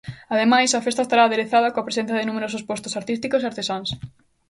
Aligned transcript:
Ademais, 0.33 0.69
a 0.73 0.83
festa 0.87 1.03
estará 1.05 1.21
aderezada 1.25 1.73
coa 1.73 1.87
presenza 1.87 2.17
de 2.17 2.27
numerosos 2.29 2.65
postos 2.69 2.93
artísticos 2.99 3.41
e 3.41 3.47
artesáns. 3.51 3.89